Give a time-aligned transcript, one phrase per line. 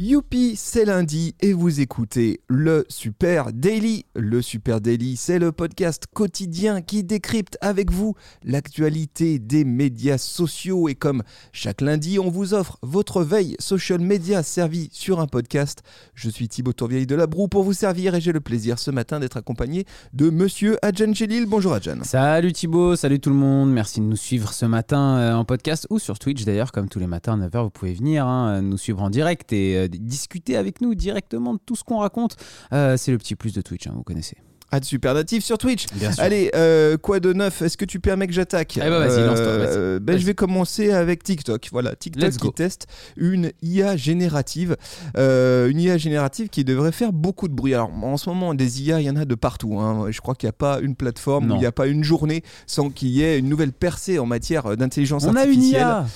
[0.00, 4.04] Youpi, c'est lundi et vous écoutez le Super Daily.
[4.14, 8.14] Le Super Daily, c'est le podcast quotidien qui décrypte avec vous
[8.44, 10.88] l'actualité des médias sociaux.
[10.88, 15.82] Et comme chaque lundi, on vous offre votre veille social media servie sur un podcast.
[16.14, 18.92] Je suis Thibaut Tourvieille de la Broue pour vous servir et j'ai le plaisir ce
[18.92, 21.46] matin d'être accompagné de monsieur Adjan Chelil.
[21.46, 22.04] Bonjour Adjan.
[22.04, 23.72] Salut Thibaut, salut tout le monde.
[23.72, 27.00] Merci de nous suivre ce matin euh, en podcast ou sur Twitch d'ailleurs, comme tous
[27.00, 30.56] les matins à 9h, vous pouvez venir hein, nous suivre en direct et euh, discuter
[30.56, 32.36] avec nous directement de tout ce qu'on raconte.
[32.72, 34.36] Euh, c'est le petit plus de Twitch, hein, vous connaissez.
[34.70, 35.86] Ad Super Natif sur Twitch.
[35.94, 36.22] Bien sûr.
[36.22, 37.62] Allez, euh, quoi de neuf?
[37.62, 38.76] Est-ce que tu permets que j'attaque?
[38.76, 40.00] Eh ben, vas-y, lance-toi, vas-y.
[40.00, 40.18] ben.
[40.18, 41.68] Je vais commencer avec TikTok.
[41.72, 42.50] Voilà, TikTok Let's qui go.
[42.52, 44.76] teste une IA générative.
[45.16, 47.72] Euh, une IA générative qui devrait faire beaucoup de bruit.
[47.74, 49.78] Alors, en ce moment, des IA, il y en a de partout.
[49.80, 50.06] hein.
[50.10, 51.54] Je crois qu'il n'y a pas une plateforme Non.
[51.54, 54.26] où il n'y a pas une journée sans qu'il y ait une nouvelle percée en
[54.26, 55.80] matière d'intelligence On a une artificielle.
[55.80, 56.06] IA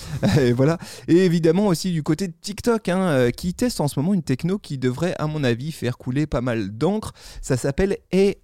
[0.42, 0.76] Et voilà.
[1.08, 4.22] Et évidemment aussi du côté de TikTok, hein, euh, qui teste en ce moment une
[4.22, 7.12] techno qui devrait, à mon avis, faire couler pas mal d'encre.
[7.40, 8.36] Ça s'appelle AI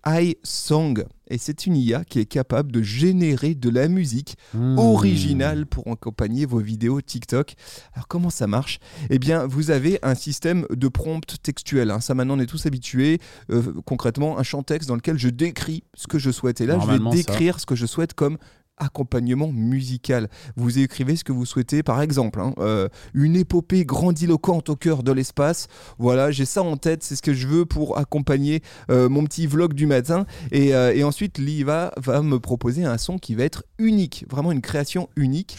[0.43, 1.05] Song.
[1.31, 4.79] Et c'est une IA qui est capable de générer de la musique Mmh.
[4.79, 7.55] originale pour accompagner vos vidéos TikTok.
[7.95, 8.79] Alors comment ça marche?
[9.11, 11.91] Eh bien, vous avez un système de prompt textuel.
[11.91, 12.01] hein.
[12.01, 13.19] Ça maintenant, on est tous habitués.
[13.51, 16.61] Euh, concrètement, un champ texte dans lequel je décris ce que je souhaite.
[16.62, 17.11] Et là, je vais ça.
[17.11, 18.39] décrire ce que je souhaite comme
[18.79, 20.29] accompagnement musical.
[20.57, 25.03] Vous écrivez ce que vous souhaitez, par exemple, hein, euh, une épopée grandiloquente au cœur
[25.03, 25.69] de l'espace.
[25.98, 29.47] Voilà, j'ai ça en tête, c'est ce que je veux pour accompagner euh, mon petit
[29.47, 30.27] vlog du matin.
[30.53, 34.53] Et, euh, et ensuite, l'IVA va me proposer un son qui va être unique, vraiment
[34.53, 35.56] une création unique.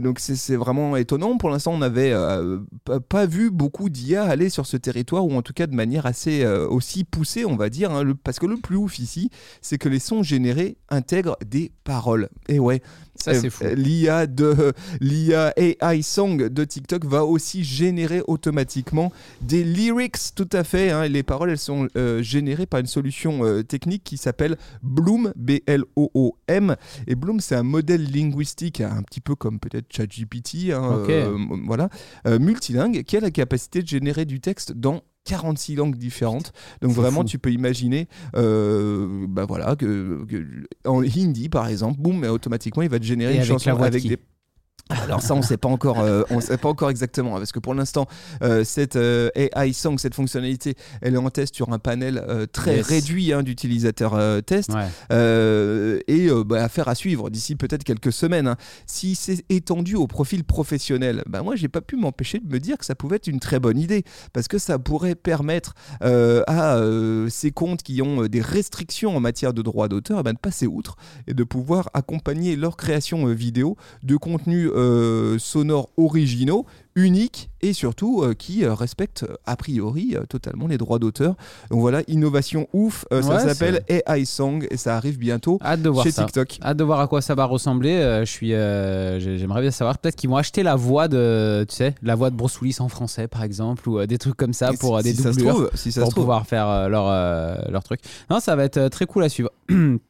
[0.00, 1.36] Donc c'est vraiment étonnant.
[1.38, 2.14] Pour l'instant, on n'avait
[3.08, 6.46] pas- vu beaucoup d'IA aller sur ce territoire, ou en tout cas de manière assez
[6.46, 7.90] aussi poussée, on va dire.
[7.92, 8.02] hein.
[8.02, 9.30] Le- parce que le plus ouf ici,
[9.60, 12.07] c'est que les sons générés intègrent des paroles.
[12.48, 12.80] Et ouais,
[13.16, 13.64] Ça, c'est fou.
[13.64, 20.48] euh, L'IA de l'IA AI Song de TikTok va aussi générer automatiquement des lyrics, tout
[20.52, 20.90] à fait.
[20.90, 21.06] hein.
[21.08, 26.76] Les paroles, elles sont euh, générées par une solution euh, technique qui s'appelle Bloom, B-L-O-O-M.
[27.06, 31.36] Et Bloom, c'est un modèle linguistique, un petit peu comme peut-être ChatGPT, hein, euh,
[31.66, 31.88] voilà,
[32.38, 36.52] multilingue, qui a la capacité de générer du texte dans 46 langues différentes.
[36.80, 37.26] Donc vraiment, fou.
[37.28, 40.46] tu peux imaginer, euh, bah voilà, que, que-
[40.86, 43.70] en hindi par exemple, boum, mais automatiquement, il va te générer Et une avec chanson
[43.70, 44.18] la voix de avec qui des
[44.90, 47.58] alors ça on sait pas encore euh, on sait pas encore exactement hein, parce que
[47.58, 48.06] pour l'instant
[48.42, 52.46] euh, cette euh, AI Song cette fonctionnalité elle est en test sur un panel euh,
[52.46, 52.86] très Yes.
[52.86, 56.02] réduit hein, d'utilisateurs test Ouais.
[56.06, 58.46] et bah, affaire à suivre d'ici peut-être quelques semaines.
[58.48, 58.56] hein.
[58.86, 62.78] Si c'est étendu au profil professionnel, bah, moi j'ai pas pu m'empêcher de me dire
[62.78, 66.80] que ça pouvait être une très bonne idée parce que ça pourrait permettre à
[67.28, 70.96] ces comptes qui ont des restrictions en matière de droit d'auteur bah, de passer outre
[71.26, 74.77] et de pouvoir accompagner leur création vidéo de contenus euh,
[75.38, 80.78] sonores originaux uniques et surtout euh, qui euh, respectent euh, a priori euh, totalement les
[80.78, 81.36] droits d'auteur.
[81.70, 85.80] Donc voilà, innovation ouf, Euh, ça Ouais, s'appelle AI Song et ça arrive bientôt Hâte
[85.82, 86.24] de voir chez ça.
[86.24, 86.58] TikTok.
[86.62, 87.92] Hâte de voir à quoi ça va ressembler.
[87.92, 89.96] Euh, je suis, euh, j'ai- j'aimerais bien savoir.
[89.98, 92.88] Peut-être qu'ils vont acheter la voix de, tu sais, la voix de Bruce Willis en
[92.88, 95.32] français, par exemple, ou euh, des trucs comme ça pour euh, si, des si ça
[95.32, 95.54] se doublures.
[95.54, 96.22] trouve, si ça pour se trouve.
[96.24, 98.00] pouvoir faire euh, leur, euh, leur truc.
[98.28, 99.50] Non, ça va être euh, très cool à suivre.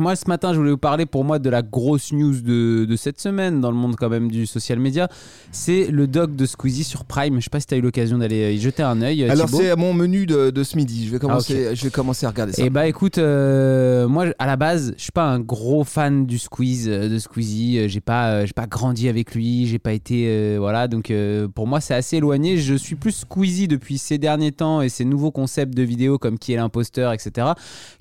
[0.00, 2.96] Moi, ce matin, je voulais vous parler pour moi de la grosse news de, de
[2.96, 5.08] cette semaine dans le monde quand même du social media.
[5.52, 7.36] C'est le doc de Squeezie sur Prime.
[7.38, 9.24] Je sais pas si tu as eu l'occasion d'aller y jeter un œil.
[9.24, 11.06] euh, Alors c'est à mon menu de, de ce midi.
[11.06, 12.62] Je vais commencer, Ah, je vais commencer à regarder ça.
[12.64, 16.38] Et bah écoute, euh, moi à la base, je suis pas un gros fan du
[16.38, 17.78] Squeeze, euh, de Squeezie.
[17.80, 20.88] Euh, J'ai pas, euh, j'ai pas grandi avec lui, j'ai pas été, euh, voilà.
[20.88, 22.56] Donc euh, pour moi c'est assez éloigné.
[22.56, 26.38] Je suis plus Squeezie depuis ces derniers temps et ces nouveaux concepts de vidéos comme
[26.38, 27.48] qui est l'imposteur, etc.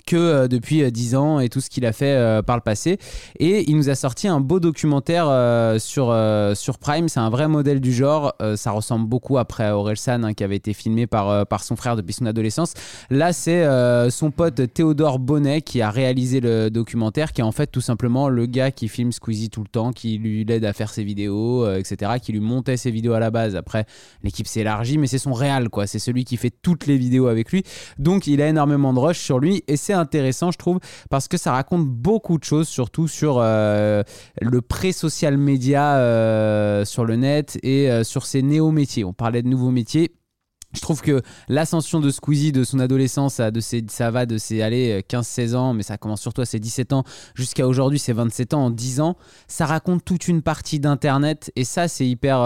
[0.05, 2.61] Que euh, depuis euh, 10 ans et tout ce qu'il a fait euh, par le
[2.61, 2.97] passé.
[3.39, 7.09] Et il nous a sorti un beau documentaire euh, sur euh, sur Prime.
[7.09, 8.33] C'est un vrai modèle du genre.
[8.55, 11.95] Ça ressemble beaucoup après à Orelsan hein, qui avait été filmé par par son frère
[11.95, 12.73] depuis son adolescence.
[13.09, 13.65] Là, c'est
[14.09, 18.29] son pote Théodore Bonnet qui a réalisé le documentaire, qui est en fait tout simplement
[18.29, 21.69] le gars qui filme Squeezie tout le temps, qui lui aide à faire ses vidéos,
[21.73, 23.55] etc., qui lui montait ses vidéos à la base.
[23.55, 23.85] Après,
[24.23, 25.87] l'équipe s'est élargie, mais c'est son réal, quoi.
[25.87, 27.63] C'est celui qui fait toutes les vidéos avec lui.
[27.97, 31.37] Donc, il a énormément de rush sur lui, et c'est intéressant, je trouve, parce que
[31.37, 34.03] ça raconte beaucoup de choses, surtout sur euh,
[34.41, 39.03] le pré-social média euh, sur le net et euh, sur ses néo-métiers.
[39.03, 40.11] On parlait de nouveaux métiers.
[40.73, 44.59] je trouve que l'ascension de Squeezie de son adolescence, de ses, ça va de ses
[44.59, 47.03] 15-16 ans, mais ça commence surtout à ses 17 ans,
[47.35, 49.17] jusqu'à aujourd'hui ses 27 ans, en 10 ans,
[49.47, 51.51] ça raconte toute une partie d'Internet.
[51.55, 52.37] Et ça, c'est hyper.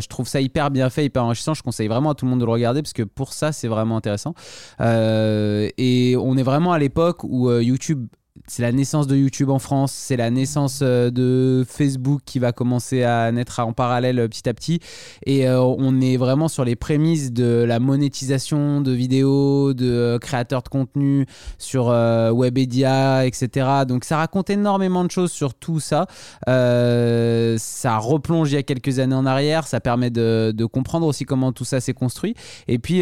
[0.00, 1.54] Je trouve ça hyper bien fait, hyper enrichissant.
[1.54, 3.68] Je conseille vraiment à tout le monde de le regarder parce que pour ça, c'est
[3.68, 4.34] vraiment intéressant.
[4.80, 8.06] Et on est vraiment à l'époque où euh, YouTube
[8.46, 12.52] c'est la naissance de YouTube en France, c'est la naissance euh, de Facebook qui va
[12.52, 14.80] commencer à naître en parallèle euh, petit à petit.
[15.24, 20.62] Et euh, on est vraiment sur les prémices de la monétisation de vidéos, de créateurs
[20.62, 21.26] de contenu
[21.58, 23.84] sur Webedia, etc.
[23.88, 26.06] Donc ça raconte énormément de choses sur tout ça.
[26.46, 31.24] ça replonge il y a quelques années en arrière, ça permet de, de comprendre aussi
[31.24, 32.34] comment tout ça s'est construit.
[32.68, 33.00] Et puis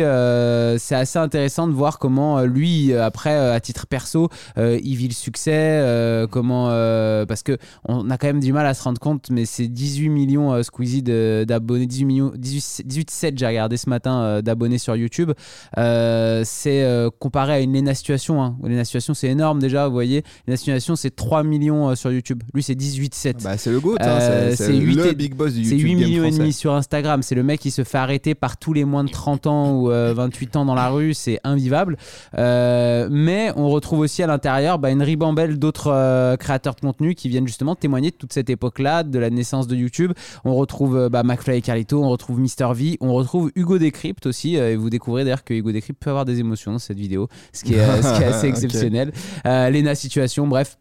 [0.78, 5.31] c'est assez intéressant de voir comment lui, après, à titre perso, il vit le succès,
[5.48, 9.30] euh, comment euh, parce que on a quand même du mal à se rendre compte,
[9.30, 13.88] mais c'est 18 millions euh, Squeezie d'abonnés, 18 millions, 18, 18 7 j'ai regardé ce
[13.88, 15.32] matin d'abonnés sur YouTube.
[15.76, 16.86] c'est
[17.18, 18.42] comparé à une Lena Situation.
[18.42, 18.56] Hein.
[18.62, 20.22] Lena Situation c'est énorme déjà, vous voyez.
[20.46, 22.42] Lena Situation c'est 3 millions sur YouTube.
[22.54, 23.42] Lui c'est 18 7.
[23.42, 24.50] Bah, c'est le GOAT, hein.
[24.54, 25.78] c'est le big boss du YouTube.
[25.78, 27.22] C'est 8 millions et demi sur Instagram.
[27.22, 29.88] C'est le mec qui se fait arrêter par tous les moins de 30 ans ou
[29.88, 31.14] 28 ans dans la rue.
[31.14, 31.96] C'est invivable.
[32.36, 35.21] mais on retrouve aussi à l'intérieur bah, une ribambelle
[35.56, 39.30] d'autres euh, créateurs de contenu qui viennent justement témoigner de toute cette époque-là, de la
[39.30, 40.12] naissance de YouTube.
[40.44, 44.26] On retrouve euh, bah, McFly et Carlito, on retrouve Mister V, on retrouve Hugo Décrypte
[44.26, 44.56] aussi.
[44.56, 47.28] Euh, et vous découvrez d'ailleurs que Hugo Décrypte peut avoir des émotions dans cette vidéo,
[47.52, 49.12] ce qui est, assez exceptionnel.
[49.44, 50.78] Lena Situation, bref,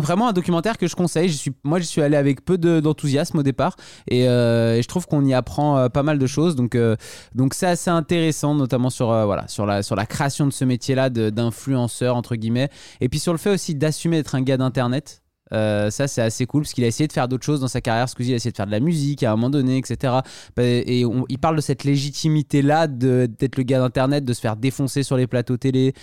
[0.00, 1.28] Vraiment un documentaire que je conseille.
[1.28, 3.76] Je suis, moi, je suis allé avec peu d'enthousiasme au départ
[4.08, 6.56] et, je trouve qu'on y apprend pas mal de choses.
[6.56, 6.76] Donc,
[7.34, 11.10] donc c'est assez intéressant, notamment sur, voilà, sur, la, sur la création de ce métier-là
[11.10, 12.70] d'influenceur, entre guillemets.
[13.00, 15.22] Et puis sur le fait aussi d'assumer d'être un gars d'Internet.
[15.50, 18.08] ça, c'est assez cool parce qu'il a essayé de faire d'autres choses dans sa carrière.
[18.08, 20.14] Squeezie, il a essayé de faire de la musique à un moment donné, etc.
[20.58, 25.16] Et il parle de cette légitimité-là d'être le gars d'Internet, de se faire défoncer sur
[25.16, 25.94] les plateaux télé.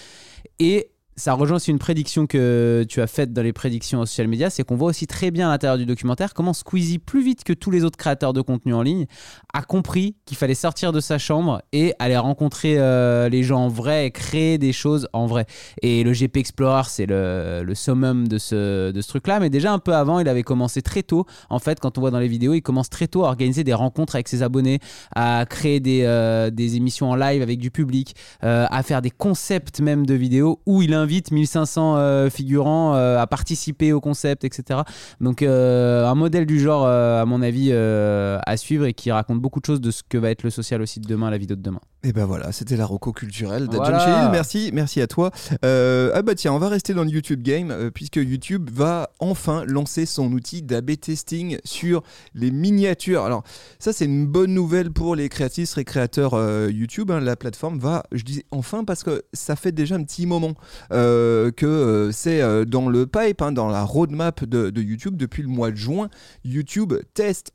[0.59, 4.51] Et ça rejoint aussi une prédiction que tu as faite dans les prédictions social media,
[4.51, 7.53] c'est qu'on voit aussi très bien à l'intérieur du documentaire comment Squeezie, plus vite que
[7.53, 9.07] tous les autres créateurs de contenu en ligne,
[9.51, 13.67] a compris qu'il fallait sortir de sa chambre et aller rencontrer euh, les gens en
[13.67, 15.47] vrai et créer des choses en vrai.
[15.81, 20.19] Et le GP Explorer, c'est le, summum de ce, truc-là, mais déjà un peu avant,
[20.19, 21.25] il avait commencé très tôt.
[21.49, 23.73] En fait, quand on voit dans les vidéos, il commence très tôt à organiser des
[23.73, 24.79] rencontres avec ses abonnés,
[25.15, 29.79] à créer des, euh, émissions en live avec du public, euh, à faire des concepts
[29.79, 34.43] même de vidéos où il invite invite 1500 euh, figurants euh, à participer au concept,
[34.43, 34.81] etc.
[35.21, 39.59] Donc euh, un modèle du genre, à mon avis, à suivre et qui raconte beaucoup
[39.61, 41.61] de choses de ce que va être le social aussi de demain, la vidéo de
[41.61, 41.81] demain.
[42.07, 45.31] Et ben voilà, c'était la roco culturelle de John Merci, merci à toi.
[45.63, 50.05] ah bah tiens, on va rester dans le YouTube game puisque YouTube va enfin lancer
[50.05, 53.23] son outil d'AB testing sur les miniatures.
[53.23, 53.43] Alors
[53.79, 56.33] ça c'est une bonne nouvelle pour les créatrices et créateurs
[56.69, 57.11] YouTube.
[57.11, 57.19] Hein.
[57.19, 60.53] La plateforme va, je dis enfin parce que ça fait déjà un petit moment.
[60.91, 65.43] Euh, que euh, c'est euh, dans le pipe, hein, dans la roadmap de, YouTube depuis
[65.43, 66.09] le mois de juin.
[66.45, 67.51] YouTube teste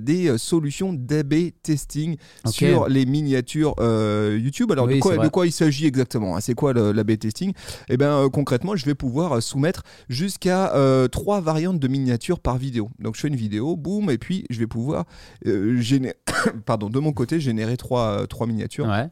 [0.00, 4.72] des solutions d'AB testing sur les miniatures YouTube.
[4.72, 6.40] Alors de, quoi, il s'agit exactement hein?
[6.40, 7.52] C'est quoi l'AB testing?
[7.88, 10.72] Eh bien concrètement, je vais pouvoir soumettre jusqu'à
[11.10, 12.90] trois variantes de miniatures par vidéo.
[12.98, 15.04] Donc je fais une vidéo, boum, et puis je vais pouvoir
[15.44, 16.16] générer,
[16.66, 18.86] pardon, de mon côté générer trois, trois miniatures.
[18.86, 19.08] Ouais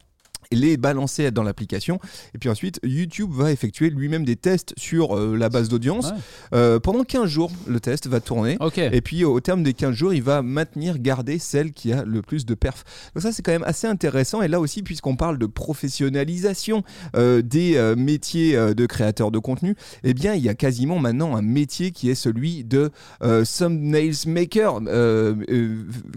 [0.52, 1.98] les balancer dans l'application.
[2.34, 6.12] Et puis ensuite, YouTube va effectuer lui-même des tests sur euh, la base d'audience.
[6.54, 8.56] Euh, pendant 15 jours, le test va tourner.
[8.76, 12.22] Et puis au terme des 15 jours, il va maintenir, garder celle qui a le
[12.22, 12.84] plus de perf.
[13.14, 14.42] Donc ça, c'est quand même assez intéressant.
[14.42, 16.82] Et là aussi, puisqu'on parle de professionnalisation
[17.14, 21.42] euh, des métiers de créateurs de contenu, eh bien, il y a quasiment maintenant un
[21.42, 22.90] métier qui est celui de
[23.20, 24.80] thumbnails maker,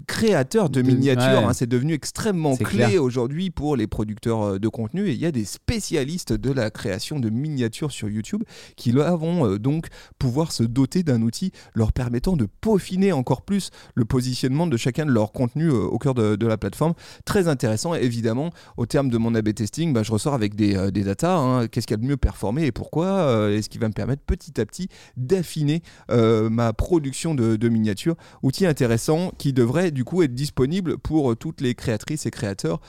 [0.06, 1.48] créateur de, miniatures.
[1.48, 1.52] Hein.
[1.52, 5.32] c'est devenu extrêmement clé aujourd'hui pour les producteurs euh, de contenu et il y a
[5.32, 8.42] des spécialistes de la création de miniatures sur YouTube
[8.76, 9.86] qui vont euh, donc
[10.18, 15.06] pouvoir se doter d'un outil leur permettant de peaufiner encore plus le positionnement de chacun
[15.06, 16.94] de leurs contenus euh, au cœur de, la plateforme.
[17.24, 21.04] Très intéressant, évidemment, au terme de mon A-B testing, bah, je ressors avec des, des
[21.04, 21.68] datas, hein.
[21.68, 24.60] qu'est-ce qui a le mieux performé et pourquoi, et ce qui va me permettre petit
[24.60, 28.16] à petit d'affiner ma production de, de miniatures.
[28.42, 32.80] Outil intéressant qui devrait du coup être disponible pour toutes les créatrices et créateurs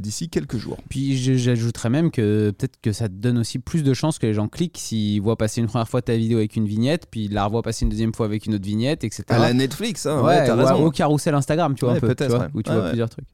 [0.00, 0.77] d'ici quelques jours.
[0.88, 4.34] Puis j'ajouterais même que peut-être que ça te donne aussi plus de chances que les
[4.34, 7.32] gens cliquent s'ils voient passer une première fois ta vidéo avec une vignette, puis ils
[7.32, 9.24] la revoient passer une deuxième fois avec une autre vignette, etc.
[9.28, 10.84] À la Netflix, hein, ouais, raison.
[10.84, 12.88] au carrousel Instagram, tu vois, Ouais, un peu, tu vois, où tu vois ouais.
[12.88, 13.26] plusieurs trucs.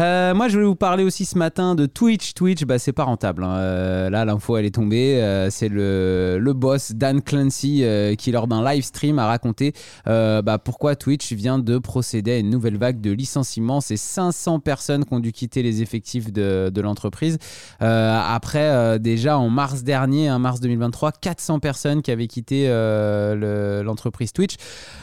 [0.00, 2.34] Euh, moi, je voulais vous parler aussi ce matin de Twitch.
[2.34, 3.44] Twitch, bah, c'est pas rentable.
[3.44, 3.56] hein.
[3.56, 5.20] Euh, là, l'info, elle est tombée.
[5.22, 7.84] Euh, c'est le, le boss, Dan Clancy,
[8.18, 9.72] qui, lors d'un live stream, a raconté
[10.06, 13.80] bah, pourquoi Twitch vient de procéder à une nouvelle vague de licenciements.
[13.80, 17.38] C'est 500 personnes qui ont dû quitter les effectifs de, de l'entreprise.
[17.82, 22.66] Euh, après, euh, déjà en mars dernier, en mars 2023, 400 personnes qui avaient quitté
[22.68, 24.56] euh, le- l'entreprise Twitch.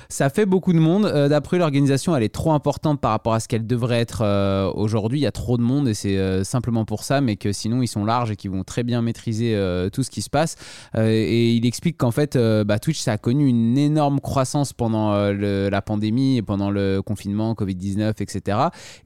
[0.10, 1.06] Ça fait beaucoup de monde.
[1.30, 4.24] D'après l'organisation, elle est trop importante par rapport à ce qu'elle devrait être
[4.76, 5.20] aujourd'hui.
[5.20, 7.88] Il y a trop de monde et c'est simplement pour ça, mais que sinon ils
[7.88, 9.56] sont larges et qu'ils vont très bien maîtriser
[9.94, 10.56] tout ce qui se passe.
[10.98, 15.82] Et il explique qu'en fait, bah, Twitch, ça a connu une énorme croissance pendant la
[15.84, 18.58] pandémie et pendant le confinement, Covid-19, etc.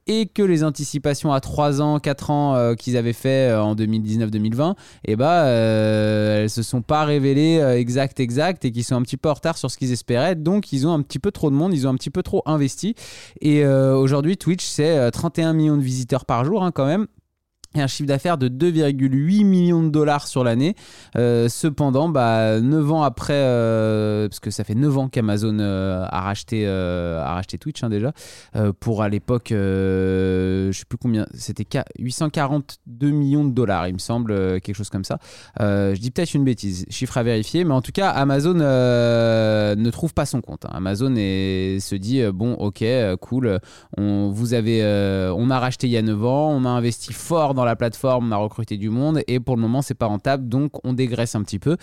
[0.08, 3.75] Et que les anticipations à 3 ans, 4 ans euh, qu'ils avaient fait euh, en
[3.75, 8.96] 2019-2020, et bah, euh, elles se sont pas révélées euh, exactes, exactes et qu'ils sont
[8.96, 10.36] un petit peu en retard sur ce qu'ils espéraient.
[10.36, 12.41] Donc, ils ont un petit peu trop de monde, ils ont un petit peu trop
[12.46, 12.96] investi.
[13.41, 17.08] Et euh, aujourd'hui, Twitch, c'est euh, 31 millions de visiteurs par jour, hein, quand même.
[17.75, 20.75] Et un chiffre d'affaires de 2,8 millions de dollars sur l'année.
[21.15, 26.06] Euh, cependant, bah, 9 ans après, euh, parce que ça fait 9 ans qu'Amazon euh,
[26.08, 28.12] a, racheté, a racheté Twitch hein, déjà,
[28.80, 34.00] pour à l'époque, je sais plus combien, c'était qua- 842 millions de dollars, il me
[34.00, 35.18] semble, quelque chose comme ça.
[35.60, 40.13] Je dis peut-être une bêtise, chiffre à vérifier, mais en tout cas, Amazon ne trouve
[40.13, 40.65] pas son compte.
[40.65, 40.72] hein.
[40.74, 42.84] Amazon se dit bon, ok,
[43.22, 43.60] cool,
[43.98, 44.84] on, vous avez,
[45.36, 48.29] on a racheté il y a 9 ans, on a investi fort dans la plateforme,
[48.29, 51.36] on a recruté du monde, et pour le moment, c'est pas rentable, donc on dégraisse
[51.36, 51.77] un petit peu.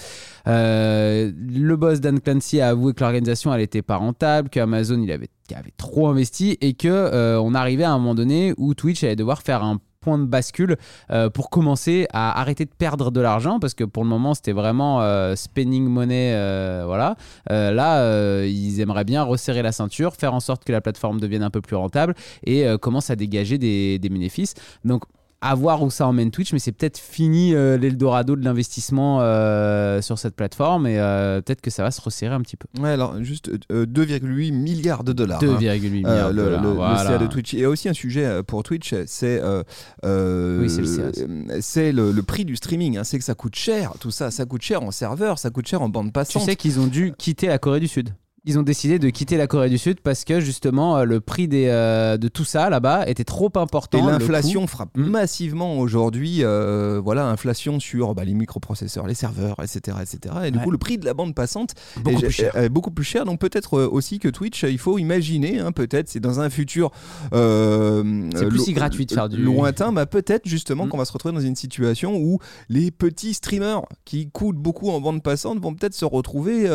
[0.47, 5.01] Euh, le boss Dan Clancy a avoué que l'organisation, elle était pas rentable, que Amazon,
[5.03, 8.75] il avait, avait trop investi, et que euh, on arrivait à un moment donné où
[8.75, 10.79] Twitch allait devoir faire un point de bascule
[11.11, 14.53] euh, pour commencer à arrêter de perdre de l'argent parce que pour le moment c'était
[14.53, 15.03] vraiment
[15.37, 16.33] spending money
[16.87, 17.17] voilà
[17.51, 21.51] là ils aimeraient bien resserrer la ceinture faire en sorte que la plateforme devienne un
[21.51, 24.55] peu plus rentable et commence à dégager des, des bénéfices
[24.87, 25.05] donc
[25.43, 30.03] à voir où ça emmène Twitch, mais c'est peut-être fini euh, l'Eldorado de l'investissement euh,
[30.03, 32.67] sur cette plateforme et euh, peut-être que ça va se resserrer un petit peu.
[32.79, 35.41] Ouais, alors juste euh, 2,8 milliards de dollars.
[35.43, 35.91] 2,8 hein.
[35.91, 37.03] milliards Euh, de le, dollars.
[37.05, 37.09] le-.
[37.09, 37.55] CA de Twitch.
[37.55, 39.63] A aussi un sujet euh, pour Twitch, c'est euh,
[40.05, 40.69] euh, Oui,
[41.61, 42.99] c'est le euh, prix du streaming.
[42.99, 43.05] hein.
[43.05, 44.31] C'est que ça coûte cher, tout ça.
[44.31, 46.43] Ça coûte cher en serveur, ça coûte cher en bande Tu passante.
[46.43, 48.11] sais qu'ils ont dû quitter la Corée du Sud.
[48.47, 51.47] Ils ont décidé de quitter la Corée du Sud parce que justement euh, le prix
[51.47, 53.99] des, euh, de tout ça là-bas était trop important.
[53.99, 55.05] Et l'inflation frappe Mm.
[55.11, 56.39] massivement aujourd'hui.
[56.43, 60.35] euh, voilà, inflation sur bah, les microprocesseurs, les serveurs, etc., etc.
[60.47, 60.65] Et du Ouais.
[60.65, 62.57] coup, le prix de la bande passante beaucoup est, plus cher.
[62.57, 63.25] est- est beaucoup plus cher.
[63.27, 66.91] Donc peut-être aussi que Twitch, il faut imaginer, hein, peut-être, c'est dans un futur
[67.35, 70.89] euh, C'est plus si gratuit de faire du- lointain, bah, peut-être justement Mm.
[70.89, 75.01] qu'on va se retrouver dans une situation où les petits streamers qui coûtent beaucoup en
[75.01, 76.69] bande passante vont peut-être se retrouver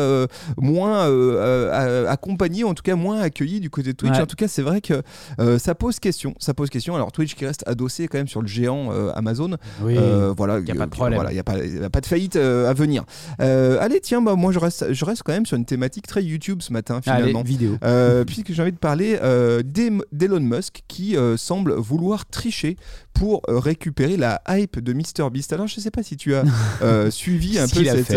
[0.56, 1.08] moins
[1.56, 4.14] euh, accompagnés, en tout cas moins accueillis du côté de Twitch.
[4.14, 4.20] Ouais.
[4.20, 5.02] En tout cas, c'est vrai que
[5.40, 6.34] euh, ça pose question.
[6.38, 6.94] Ça pose question.
[6.94, 9.56] Alors Twitch qui reste adossé quand même sur le géant euh, Amazon.
[9.82, 9.96] Oui.
[10.36, 11.16] Voilà, Y a pas de problème.
[11.16, 11.40] Voilà, il n'y
[11.80, 13.04] a, a pas de faillite à venir.
[13.38, 16.60] Allez, tiens, bah, moi je reste, je reste quand même sur une thématique très YouTube
[16.62, 17.42] ce matin Allez, finalement.
[17.42, 17.76] vidéo.
[17.84, 19.18] Euh, puisque j'ai envie de parler
[19.64, 22.76] d'Elon Musk qui semble vouloir tricher
[23.14, 25.52] pour récupérer la hype de MrBeast.
[25.52, 26.44] Alors je sais pas si tu as
[27.10, 28.16] suivi un peu cette,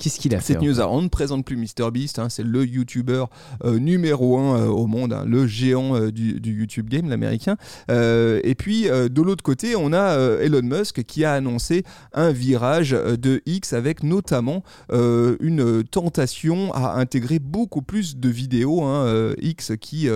[0.00, 0.80] Qu'est-ce qu'il a fait cette news.
[0.80, 3.24] Alors, on ne présente plus MrBeast, hein, c'est le YouTuber
[3.64, 7.56] euh, numéro un euh, au monde, hein, le géant euh, du, du YouTube game, l'américain.
[7.88, 13.42] Et puis de l'autre côté, on a Elon Musk qui a annoncé un virage de
[13.46, 18.82] X avec notamment une tentation à intégrer beaucoup plus de vidéos.
[18.82, 20.08] hein, X qui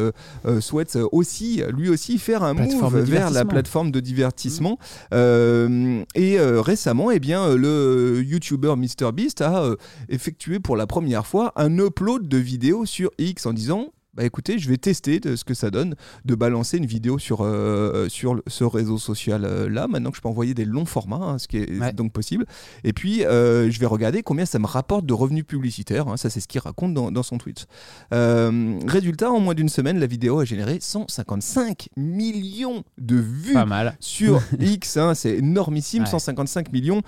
[0.61, 4.79] souhaite aussi, lui aussi, faire un Plateforme move vers la plateforme de divertissement.
[5.13, 9.74] Euh, et récemment, eh bien, le YouTuber MrBeast a
[10.09, 14.59] effectué pour la première fois un upload de vidéos sur X en disant bah écoutez,
[14.59, 15.95] je vais tester de ce que ça donne
[16.25, 19.89] de balancer une vidéo sur, euh, sur ce réseau social euh, là.
[19.89, 21.93] Maintenant que je peux envoyer des longs formats, hein, ce qui est Ouais.
[21.93, 22.47] donc possible.
[22.85, 26.07] Et puis, euh, je vais regarder combien ça me rapporte de revenus publicitaires.
[26.09, 26.17] hein.
[26.17, 27.67] Ça, c'est ce qu'il raconte dans, dans son tweet.
[28.87, 33.97] Résultat, en moins d'une semaine, la vidéo a généré 155 millions de vues Pas mal.
[34.01, 36.09] sur X, hein, c'est énormissime, Ouais.
[36.11, 37.03] 155 millions.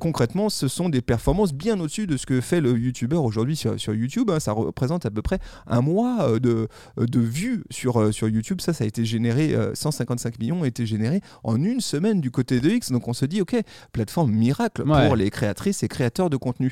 [0.00, 3.78] Concrètement, ce sont des performances bien au-dessus de ce que fait le YouTuber aujourd'hui sur,
[3.80, 4.30] sur YouTube.
[4.38, 6.66] Ça représente à peu près un mois euh,
[6.98, 8.60] euh, de, de vues sur, euh, sur YouTube.
[8.60, 12.30] Ça, ça a été généré, euh, 155 millions ont été générés en une semaine du
[12.30, 12.90] côté de X.
[12.92, 13.56] Donc on se dit, ok,
[13.92, 15.06] plateforme miracle Ouais.
[15.06, 16.70] pour les créatrices et créateurs de contenu.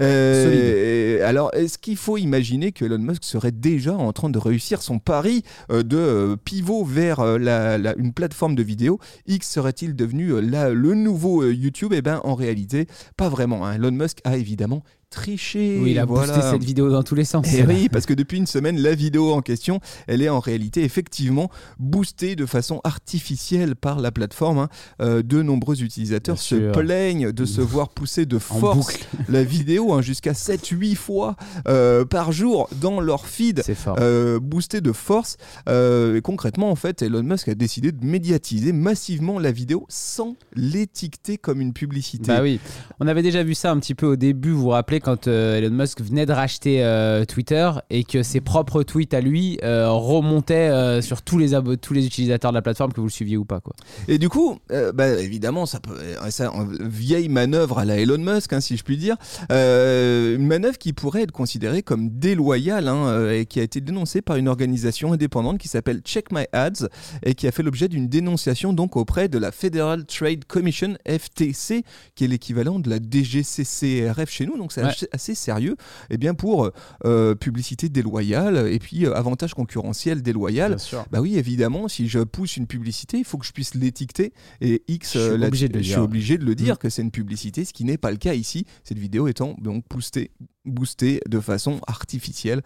[0.00, 4.82] Euh, alors, est-ce qu'il faut imaginer que Elon Musk serait déjà en train de réussir
[4.82, 10.70] son pari de pivot vers la- la- une plateforme de vidéo X serait-il devenu la-
[10.70, 11.92] le nouveau YouTube?
[11.94, 12.86] Eh bien, en réalité,
[13.16, 13.66] pas vraiment.
[13.66, 13.74] hein.
[13.74, 15.78] Elon Musk a évidemment triché.
[15.80, 16.32] Oui, il a voilà.
[16.34, 17.52] boosté cette vidéo dans tous les sens.
[17.52, 20.84] Et oui, parce que depuis une semaine, la vidéo en question, elle est en réalité
[20.84, 24.58] effectivement boostée de façon artificielle par la plateforme.
[24.58, 24.68] hein.
[25.02, 26.72] Euh, de nombreux utilisateurs Bien se sûr.
[26.72, 28.96] plaignent de se voir pousser de force
[29.28, 31.36] la vidéo hein, jusqu'à 7-8 fois
[31.68, 33.62] euh, par jour dans leur feed.
[33.64, 33.96] C'est fort.
[34.00, 35.36] Euh, boosté de force.
[35.68, 40.36] Euh, et concrètement, en fait, Elon Musk a décidé de médiatiser massivement la vidéo sans
[40.54, 42.28] l'étiqueter comme une publicité.
[42.28, 42.60] Bah oui,
[43.00, 45.56] on avait déjà vu ça un petit peu au début, vous vous rappelez, quand euh,
[45.58, 49.90] Elon Musk venait de racheter euh, Twitter et que ses propres tweets à lui euh,
[49.90, 53.44] remontaient sur tous les, tous les utilisateurs de la plateforme, que vous le suiviez ou
[53.44, 53.60] pas.
[53.60, 53.74] Quoi.
[54.08, 54.58] Et du coup,
[54.94, 55.96] bah, évidemment, ça peut,
[56.30, 59.16] ça, vieille manœuvre à la Elon Musk, hein, si je puis dire,
[59.48, 64.36] une manœuvre qui pourrait être considérée comme déloyale hein, et qui a été dénoncée par
[64.36, 66.88] une organisation indépendante qui s'appelle Check My Ads
[67.24, 71.84] et qui a fait l'objet d'une dénonciation donc auprès de la Federal Trade Commission FTC,
[72.14, 74.56] qui est l'équivalent de la DGCCRF chez nous.
[74.56, 74.82] Donc c'est.
[74.90, 75.76] Assez- assez sérieux.
[76.10, 76.70] Et bien pour
[77.04, 80.76] euh, publicité déloyale et puis euh, avantage concurrentiel déloyal.
[81.10, 84.32] Bah oui, évidemment, si je pousse une publicité, il faut que je puisse l'étiqueter.
[84.60, 86.78] Et X, Je suis euh, obligé de le je suis obligé de le dire Mm.
[86.78, 88.66] que c'est une publicité, ce qui n'est pas le cas ici.
[88.84, 90.30] Cette vidéo étant donc boostée,
[90.64, 92.62] boostée de façon artificielle.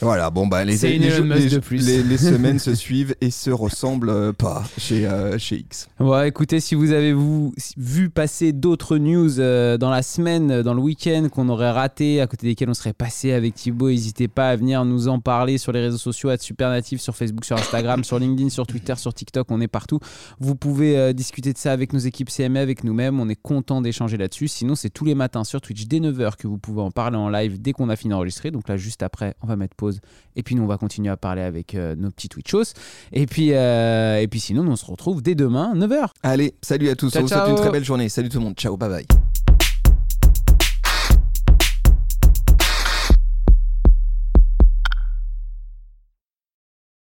[0.00, 1.10] Voilà, bon bah les, les, les-
[2.18, 5.86] semaines se suivent et se ressemblent euh, pas chez, euh, chez X.
[6.00, 10.74] Ouais, écoutez, si vous avez vous, vu passer d'autres news euh, dans la semaine, dans
[10.74, 14.48] le week-end qu'on aurait raté, à côté desquels on serait passé avec Thibaut, n'hésitez pas
[14.50, 18.02] à venir nous en parler sur les réseaux sociaux, à Supernatif, sur Facebook, sur Instagram,
[18.02, 20.00] sur LinkedIn, sur Twitter, sur TikTok, on est partout.
[20.40, 23.80] Vous pouvez euh, discuter de ça avec nos équipes CMA, avec nous-mêmes, on est content
[23.80, 24.48] d'échanger là-dessus.
[24.48, 27.28] Sinon, c'est tous les matins sur Twitch dès 9h que vous pouvez en parler en
[27.28, 28.50] live dès qu'on a fini d'enregistrer.
[28.50, 30.00] Donc là, juste après, on va mettre pause.
[30.36, 32.74] Et puis nous, on va continuer à parler avec euh, nos petits Twitchos.
[33.12, 36.08] Et puis, euh, et puis sinon, on se retrouve dès demain, 9h.
[36.22, 38.08] Allez, salut à tous, Ciao, on vous souhaite une très belle journée.
[38.08, 39.06] Salut tout le monde, ciao, bye bye.